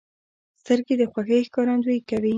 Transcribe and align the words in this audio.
سترګې 0.61 0.95
د 0.97 1.03
خوښۍ 1.11 1.41
ښکارندویي 1.47 1.99
کوي 2.09 2.29